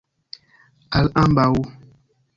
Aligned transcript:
Al 1.01 1.11
ambaŭ. 1.27 1.49